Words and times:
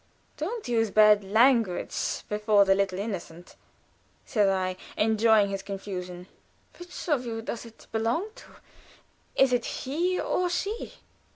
"Don't 0.35 0.67
use 0.67 0.89
bad 0.89 1.23
language 1.23 2.23
before 2.27 2.65
the 2.65 2.73
little 2.73 2.97
innocent," 2.97 3.55
said 4.25 4.49
I, 4.49 4.75
enjoying 4.97 5.49
his 5.51 5.61
confusion. 5.61 6.25
"Which 6.79 7.07
of 7.07 7.23
you 7.23 7.43
does 7.43 7.67
it 7.67 7.85
belong 7.91 8.25
to? 8.37 8.47
Is 9.35 9.53
it 9.53 9.65
he 9.65 10.19
or 10.19 10.49
she?" 10.49 10.95